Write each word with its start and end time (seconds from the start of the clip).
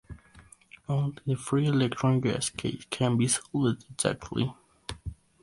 Only 0.89 1.21
the 1.27 1.35
free 1.35 1.67
electron 1.67 2.21
gas 2.21 2.49
case 2.49 2.87
can 2.89 3.17
be 3.19 3.27
solved 3.27 3.85
exactly. 3.93 4.51